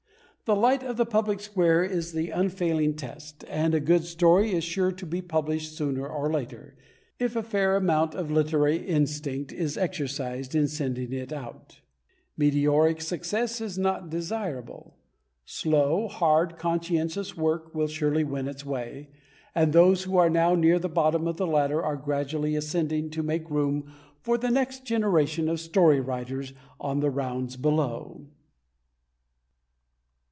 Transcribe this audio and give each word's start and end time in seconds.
The 0.45 0.55
light 0.57 0.83
of 0.83 0.97
the 0.97 1.05
public 1.05 1.39
square 1.39 1.81
is 1.81 2.11
the 2.11 2.29
unfailing 2.29 2.95
test, 2.95 3.45
and 3.47 3.73
a 3.73 3.79
good 3.79 4.03
story 4.03 4.51
is 4.51 4.65
sure 4.65 4.91
to 4.91 5.05
be 5.05 5.21
published 5.21 5.77
sooner 5.77 6.05
or 6.05 6.29
later, 6.29 6.75
if 7.19 7.37
a 7.37 7.43
fair 7.43 7.77
amount 7.77 8.15
of 8.15 8.29
literary 8.29 8.75
instinct 8.85 9.53
is 9.53 9.77
exercised 9.77 10.53
in 10.53 10.67
sending 10.67 11.13
it 11.13 11.31
out. 11.31 11.79
Meteoric 12.35 12.99
success 12.99 13.61
is 13.61 13.77
not 13.77 14.09
desirable. 14.09 14.97
Slow, 15.45 16.09
hard, 16.09 16.57
conscientious 16.57 17.37
work 17.37 17.73
will 17.73 17.87
surely 17.87 18.25
win 18.25 18.49
its 18.49 18.65
way, 18.65 19.07
and 19.55 19.71
those 19.71 20.03
who 20.03 20.17
are 20.17 20.29
now 20.29 20.53
near 20.53 20.79
the 20.79 20.89
bottom 20.89 21.29
of 21.29 21.37
the 21.37 21.47
ladder 21.47 21.81
are 21.81 21.95
gradually 21.95 22.57
ascending 22.57 23.09
to 23.11 23.23
make 23.23 23.49
room 23.49 23.89
for 24.19 24.37
the 24.37 24.51
next 24.51 24.83
generation 24.83 25.47
of 25.47 25.61
story 25.61 26.01
writers 26.01 26.51
on 26.77 26.99
the 26.99 27.11
rounds 27.11 27.55
below. 27.55 28.27